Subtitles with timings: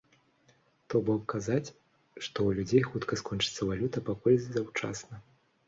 [0.93, 1.73] То бок, казаць,
[2.15, 5.25] што ў людзей хутка скончыцца валюта, пакуль заўчасна.